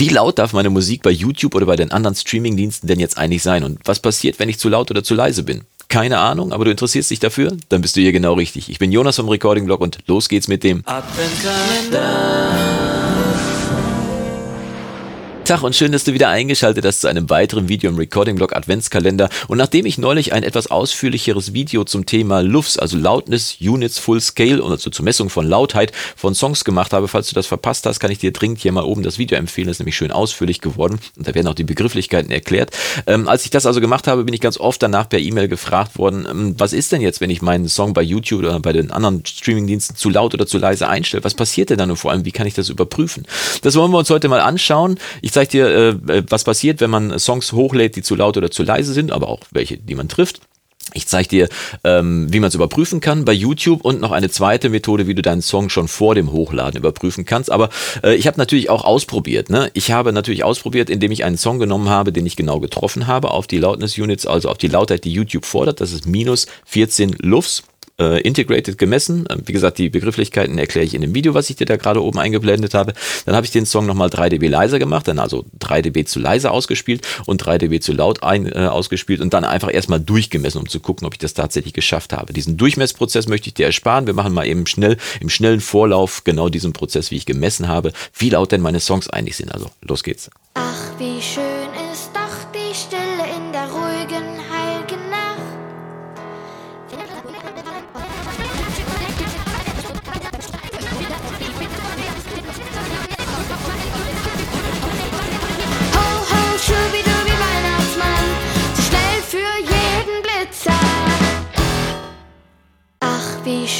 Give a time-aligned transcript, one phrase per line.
[0.00, 3.42] Wie laut darf meine Musik bei YouTube oder bei den anderen Streamingdiensten denn jetzt eigentlich
[3.42, 3.64] sein?
[3.64, 5.64] Und was passiert, wenn ich zu laut oder zu leise bin?
[5.88, 7.54] Keine Ahnung, aber du interessierst dich dafür?
[7.68, 8.70] Dann bist du hier genau richtig.
[8.70, 12.79] Ich bin Jonas vom Recording Blog und los geht's mit dem Adventkalender.
[15.50, 19.28] Tag und schön, dass du wieder eingeschaltet hast zu einem weiteren Video im Recording-Blog Adventskalender.
[19.48, 24.20] Und nachdem ich neulich ein etwas ausführlicheres Video zum Thema LUFS, also Loudness Units Full
[24.20, 27.84] Scale und also zur Messung von Lautheit von Songs gemacht habe, falls du das verpasst
[27.84, 29.66] hast, kann ich dir dringend hier mal oben das Video empfehlen.
[29.66, 32.70] Das ist nämlich schön ausführlich geworden und da werden auch die Begrifflichkeiten erklärt.
[33.08, 35.98] Ähm, als ich das also gemacht habe, bin ich ganz oft danach per E-Mail gefragt
[35.98, 38.92] worden, ähm, was ist denn jetzt, wenn ich meinen Song bei YouTube oder bei den
[38.92, 41.24] anderen Streaming-Diensten zu laut oder zu leise einstelle?
[41.24, 43.26] Was passiert denn dann und vor allem, wie kann ich das überprüfen?
[43.62, 44.96] Das wollen wir uns heute mal anschauen.
[45.22, 45.66] Ich zeige dir,
[46.08, 49.12] äh, äh, was passiert, wenn man Songs hochlädt, die zu laut oder zu leise sind,
[49.12, 50.40] aber auch welche, die man trifft.
[50.92, 51.48] Ich zeige dir,
[51.84, 55.22] ähm, wie man es überprüfen kann bei YouTube und noch eine zweite Methode, wie du
[55.22, 57.52] deinen Song schon vor dem Hochladen überprüfen kannst.
[57.52, 57.68] Aber
[58.02, 59.50] äh, ich habe natürlich auch ausprobiert.
[59.50, 59.70] Ne?
[59.74, 63.30] Ich habe natürlich ausprobiert, indem ich einen Song genommen habe, den ich genau getroffen habe
[63.30, 65.80] auf die Loudness Units, also auf die Lautheit, die YouTube fordert.
[65.80, 67.62] Das ist minus 14 Lufs
[68.00, 69.26] äh, integrated gemessen.
[69.30, 72.02] Ähm, wie gesagt, die Begrifflichkeiten erkläre ich in dem Video, was ich dir da gerade
[72.02, 72.94] oben eingeblendet habe.
[73.26, 76.18] Dann habe ich den Song nochmal 3 dB leiser gemacht, dann also 3 dB zu
[76.18, 80.60] leise ausgespielt und 3 dB zu laut ein, äh, ausgespielt und dann einfach erstmal durchgemessen,
[80.60, 82.32] um zu gucken, ob ich das tatsächlich geschafft habe.
[82.32, 84.06] Diesen Durchmessprozess möchte ich dir ersparen.
[84.06, 87.92] Wir machen mal eben schnell im schnellen Vorlauf genau diesen Prozess, wie ich gemessen habe,
[88.16, 89.52] wie laut denn meine Songs eigentlich sind.
[89.52, 90.30] Also los geht's.
[90.54, 92.49] Ach, wie schön ist doch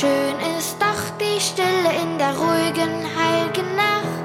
[0.00, 4.16] schön ist doch die Stille in der ruhigen, heiligen Nacht.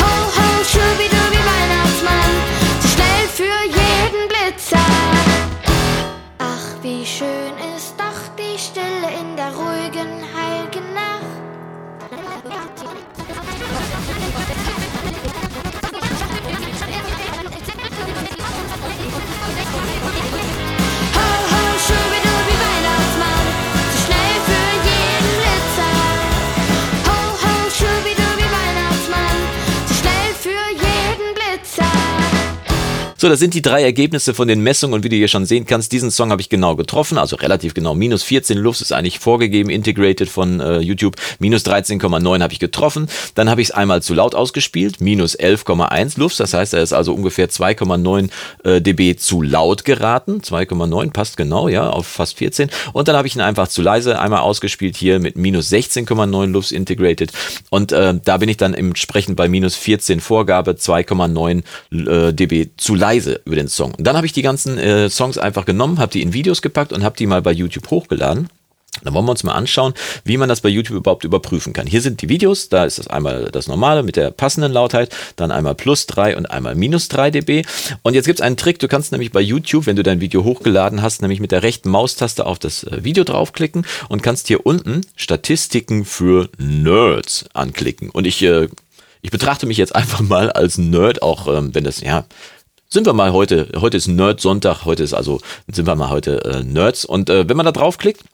[0.00, 2.32] Ho, ho, schubidubi, Weihnachtsmann,
[2.80, 4.90] zu schnell für jeden Blitzer.
[6.38, 8.09] Ach, wie schön ist doch
[33.20, 35.66] So, das sind die drei Ergebnisse von den Messungen und wie du hier schon sehen
[35.66, 37.94] kannst, diesen Song habe ich genau getroffen, also relativ genau.
[37.94, 41.16] Minus 14 Lufts ist eigentlich vorgegeben, integrated von äh, YouTube.
[41.38, 43.08] Minus 13,9 habe ich getroffen.
[43.34, 46.94] Dann habe ich es einmal zu laut ausgespielt, minus 11,1 Lufts, das heißt, er ist
[46.94, 48.30] also ungefähr 2,9
[48.64, 50.40] äh, dB zu laut geraten.
[50.40, 52.70] 2,9 passt genau, ja, auf fast 14.
[52.94, 56.72] Und dann habe ich ihn einfach zu leise einmal ausgespielt hier mit minus 16,9 Lufts
[56.72, 57.32] integrated.
[57.68, 62.94] Und äh, da bin ich dann entsprechend bei minus 14 Vorgabe 2,9 äh, dB zu
[62.94, 63.94] leise über den Song.
[63.94, 66.92] Und dann habe ich die ganzen äh, Songs einfach genommen, habe die in Videos gepackt
[66.92, 68.48] und habe die mal bei YouTube hochgeladen.
[69.02, 69.94] Dann wollen wir uns mal anschauen,
[70.24, 71.86] wie man das bei YouTube überhaupt überprüfen kann.
[71.86, 75.50] Hier sind die Videos, da ist das einmal das normale mit der passenden Lautheit, dann
[75.50, 77.62] einmal plus 3 und einmal minus 3 dB.
[78.02, 80.44] Und jetzt gibt es einen Trick, du kannst nämlich bei YouTube, wenn du dein Video
[80.44, 84.66] hochgeladen hast, nämlich mit der rechten Maustaste auf das äh, Video draufklicken und kannst hier
[84.66, 88.10] unten Statistiken für Nerds anklicken.
[88.10, 88.68] Und ich, äh,
[89.22, 92.26] ich betrachte mich jetzt einfach mal als Nerd, auch ähm, wenn das, ja,
[92.92, 95.40] sind wir mal heute, heute ist Nerd-Sonntag, heute ist also,
[95.70, 97.04] sind wir mal heute äh, Nerds.
[97.04, 98.24] Und äh, wenn man da draufklickt,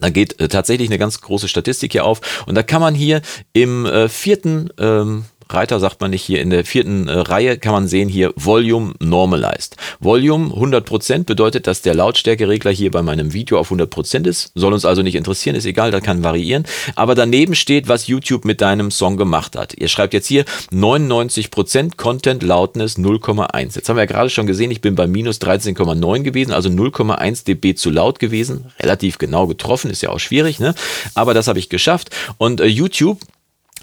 [0.00, 2.44] da geht äh, tatsächlich eine ganz große Statistik hier auf.
[2.46, 3.22] Und da kann man hier
[3.54, 7.72] im äh, vierten ähm, Reiter sagt man nicht hier in der vierten äh, Reihe kann
[7.72, 9.76] man sehen hier Volume Normalized.
[10.00, 14.52] Volume 100% bedeutet, dass der Lautstärkeregler hier bei meinem Video auf 100% ist.
[14.54, 16.64] Soll uns also nicht interessieren, ist egal, da kann variieren.
[16.94, 19.74] Aber daneben steht, was YouTube mit deinem Song gemacht hat.
[19.74, 23.74] Ihr schreibt jetzt hier 99% Content Loudness 0,1.
[23.74, 27.44] Jetzt haben wir ja gerade schon gesehen, ich bin bei minus 13,9 gewesen, also 0,1
[27.44, 28.72] dB zu laut gewesen.
[28.80, 30.74] Relativ genau getroffen, ist ja auch schwierig, ne?
[31.14, 32.10] Aber das habe ich geschafft.
[32.38, 33.20] Und äh, YouTube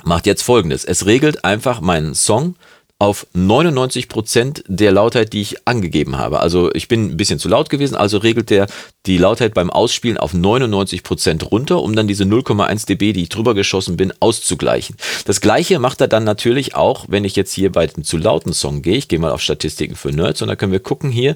[0.03, 0.85] macht jetzt folgendes.
[0.85, 2.55] Es regelt einfach meinen Song
[3.01, 6.39] auf 99% der Lautheit, die ich angegeben habe.
[6.39, 8.67] Also ich bin ein bisschen zu laut gewesen, also regelt der
[9.07, 13.55] die Lautheit beim Ausspielen auf 99% runter, um dann diese 0,1 dB, die ich drüber
[13.55, 14.97] geschossen bin, auszugleichen.
[15.25, 18.53] Das gleiche macht er dann natürlich auch, wenn ich jetzt hier bei dem zu lauten
[18.53, 18.97] Song gehe.
[18.97, 21.35] Ich gehe mal auf Statistiken für Nerds und dann können wir gucken hier,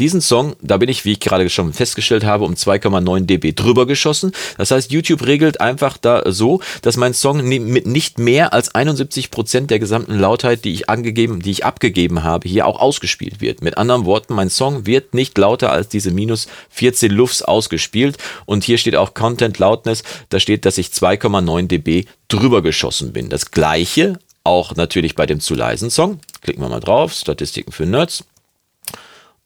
[0.00, 3.86] diesen Song, da bin ich, wie ich gerade schon festgestellt habe, um 2,9 dB drüber
[3.86, 4.32] geschossen.
[4.58, 9.66] Das heißt, YouTube regelt einfach da so, dass mein Song mit nicht mehr als 71%
[9.68, 13.60] der gesamten Lautheit, die ich angegeben angegeben, die ich abgegeben habe, hier auch ausgespielt wird.
[13.60, 18.16] Mit anderen Worten, mein Song wird nicht lauter als diese minus 14 Lufts ausgespielt.
[18.46, 23.28] Und hier steht auch Content Loudness, da steht, dass ich 2,9 dB drüber geschossen bin.
[23.28, 26.20] Das gleiche auch natürlich bei dem zu leisen Song.
[26.40, 28.24] Klicken wir mal drauf, Statistiken für Nerds.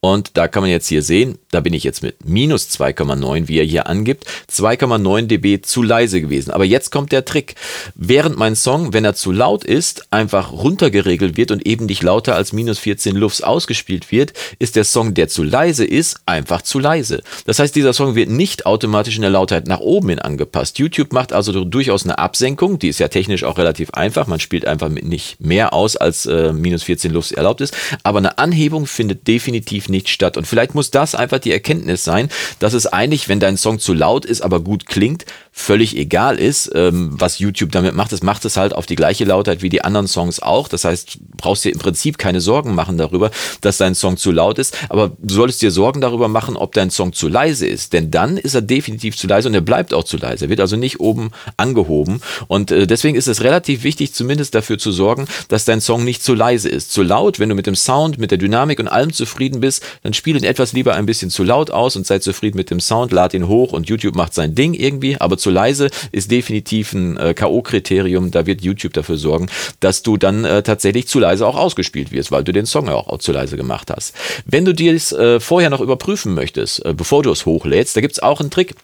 [0.01, 3.59] Und da kann man jetzt hier sehen, da bin ich jetzt mit minus 2,9, wie
[3.59, 6.53] er hier angibt, 2,9 dB zu leise gewesen.
[6.53, 7.57] Aber jetzt kommt der Trick.
[7.97, 12.37] Während mein Song, wenn er zu laut ist, einfach runtergeregelt wird und eben nicht lauter
[12.37, 16.79] als minus 14 Lufts ausgespielt wird, ist der Song, der zu leise ist, einfach zu
[16.79, 17.21] leise.
[17.47, 20.79] Das heißt, dieser Song wird nicht automatisch in der Lautheit nach oben hin angepasst.
[20.79, 24.29] YouTube macht also durchaus eine Absenkung, die ist ja technisch auch relativ einfach.
[24.29, 27.77] Man spielt einfach mit nicht mehr aus, als äh, minus 14 Lufts erlaubt ist.
[28.05, 30.37] Aber eine Anhebung findet definitiv nicht statt.
[30.37, 33.95] Und vielleicht muss das einfach die Erkenntnis sein, dass es eigentlich, wenn dein Song zu
[33.95, 38.13] laut ist, aber gut klingt, völlig egal ist, ähm, was YouTube damit macht.
[38.13, 40.69] Es macht es halt auf die gleiche Lautheit wie die anderen Songs auch.
[40.69, 43.31] Das heißt, brauchst dir im Prinzip keine Sorgen machen darüber,
[43.61, 44.77] dass dein Song zu laut ist.
[44.89, 47.93] Aber du solltest dir Sorgen darüber machen, ob dein Song zu leise ist.
[47.93, 50.47] Denn dann ist er definitiv zu leise und er bleibt auch zu leise.
[50.47, 52.21] Er wird also nicht oben angehoben.
[52.47, 56.23] Und äh, deswegen ist es relativ wichtig, zumindest dafür zu sorgen, dass dein Song nicht
[56.23, 56.93] zu leise ist.
[56.93, 60.15] Zu laut, wenn du mit dem Sound, mit der Dynamik und allem zufrieden bist, dann
[60.15, 63.13] spiel ihn etwas lieber ein bisschen zu laut aus und sei zufrieden mit dem Sound,
[63.13, 67.17] lad ihn hoch und YouTube macht sein Ding irgendwie, aber zu leise ist definitiv ein
[67.17, 68.31] äh, K.O.-Kriterium.
[68.31, 69.49] Da wird YouTube dafür sorgen,
[69.81, 72.95] dass du dann äh, tatsächlich zu leise auch ausgespielt wirst, weil du den Song ja
[72.95, 74.15] auch, auch zu leise gemacht hast.
[74.45, 78.01] Wenn du dir das äh, vorher noch überprüfen möchtest, äh, bevor du es hochlädst, da
[78.01, 78.75] gibt es auch einen Trick.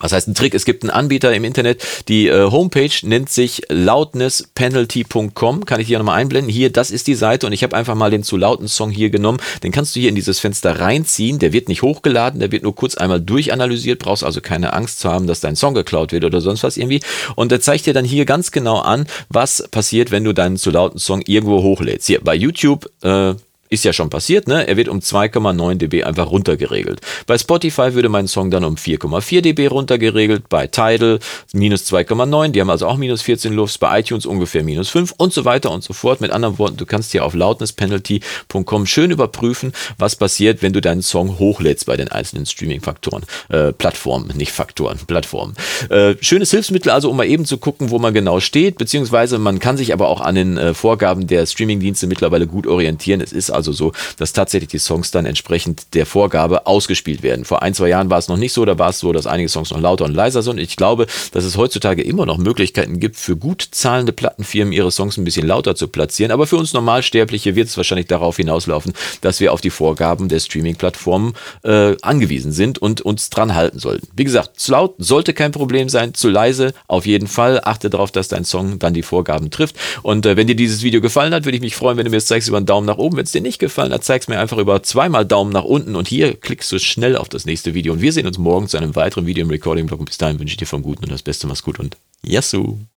[0.00, 0.54] Was heißt ein Trick?
[0.54, 5.64] Es gibt einen Anbieter im Internet, die äh, Homepage nennt sich loudnesspenalty.com.
[5.64, 6.50] Kann ich hier nochmal einblenden?
[6.52, 9.10] Hier, das ist die Seite und ich habe einfach mal den zu lauten Song hier
[9.10, 9.38] genommen.
[9.62, 11.38] Den kannst du hier in dieses Fenster reinziehen.
[11.38, 13.98] Der wird nicht hochgeladen, der wird nur kurz einmal durchanalysiert.
[14.00, 17.00] Brauchst also keine Angst zu haben, dass dein Song geklaut wird oder sonst was irgendwie.
[17.36, 20.70] Und der zeigt dir dann hier ganz genau an, was passiert, wenn du deinen zu
[20.70, 22.06] lauten Song irgendwo hochlädst.
[22.06, 23.34] Hier bei YouTube äh,
[23.74, 24.66] ist ja schon passiert, ne?
[24.66, 27.00] Er wird um 2,9 dB einfach runtergeregelt.
[27.26, 31.18] Bei Spotify würde mein Song dann um 4,4 dB runtergeregelt, bei Tidal
[31.52, 35.32] minus 2,9, die haben also auch minus 14 Lufts, bei iTunes ungefähr minus 5 und
[35.32, 36.20] so weiter und so fort.
[36.20, 41.02] Mit anderen Worten, du kannst hier auf loudnesspenalty.com schön überprüfen, was passiert, wenn du deinen
[41.02, 45.54] Song hochlädst bei den einzelnen Streaming-Faktoren, äh, Plattformen, nicht Faktoren, Plattformen.
[45.90, 49.58] Äh, schönes Hilfsmittel also, um mal eben zu gucken, wo man genau steht, beziehungsweise man
[49.58, 53.20] kann sich aber auch an den äh, Vorgaben der Streaming-Dienste mittlerweile gut orientieren.
[53.20, 57.44] Es ist also so, dass tatsächlich die Songs dann entsprechend der Vorgabe ausgespielt werden.
[57.44, 59.48] Vor ein, zwei Jahren war es noch nicht so, da war es so, dass einige
[59.48, 60.58] Songs noch lauter und leiser sind.
[60.58, 65.16] Ich glaube, dass es heutzutage immer noch Möglichkeiten gibt, für gut zahlende Plattenfirmen ihre Songs
[65.16, 66.32] ein bisschen lauter zu platzieren.
[66.32, 70.40] Aber für uns Normalsterbliche wird es wahrscheinlich darauf hinauslaufen, dass wir auf die Vorgaben der
[70.40, 74.08] Streaming-Plattformen äh, angewiesen sind und uns dran halten sollten.
[74.14, 77.60] Wie gesagt, zu laut sollte kein Problem sein, zu leise auf jeden Fall.
[77.64, 79.76] Achte darauf, dass dein Song dann die Vorgaben trifft.
[80.02, 82.18] Und äh, wenn dir dieses Video gefallen hat, würde ich mich freuen, wenn du mir
[82.18, 83.16] es zeigst über einen Daumen nach oben.
[83.16, 86.08] Wenn es dir nicht gefallen hat, zeig's mir einfach über zweimal Daumen nach unten und
[86.08, 87.92] hier klickst du schnell auf das nächste Video.
[87.92, 90.00] Und wir sehen uns morgen zu einem weiteren Video im Recording-Blog.
[90.00, 91.46] Und bis dahin wünsche ich dir vom Guten und das Beste.
[91.46, 92.84] Mach's gut und Yassou!